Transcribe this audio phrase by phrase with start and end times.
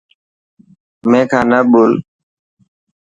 [1.09, 1.91] مين کان نه ٻول.